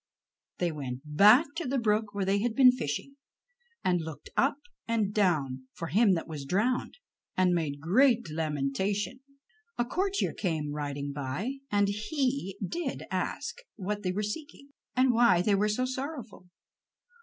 [0.57, 3.17] They went back to the brook where they had been fishing,
[3.83, 6.97] and looked up and down for him that was drowned,
[7.37, 9.19] and made great lamentation.
[9.77, 15.43] A courtier came riding by, and he did ask what they were seeking, and why
[15.43, 16.49] they were so sorrowful.